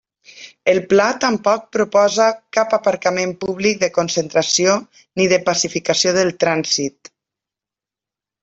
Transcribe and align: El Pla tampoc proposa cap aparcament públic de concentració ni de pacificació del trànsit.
El 0.71 0.77
Pla 0.93 1.09
tampoc 1.25 1.67
proposa 1.75 2.25
cap 2.57 2.73
aparcament 2.77 3.33
públic 3.45 3.79
de 3.83 3.91
concentració 3.99 4.79
ni 5.21 5.31
de 5.35 5.43
pacificació 5.51 6.19
del 6.21 6.37
trànsit. 6.47 7.17